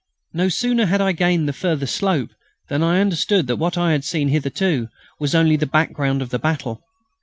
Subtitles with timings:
[0.33, 2.31] No sooner had I gained the further slope
[2.69, 4.87] than I understood that what I had seen hitherto
[5.19, 6.81] was only the background of the battle.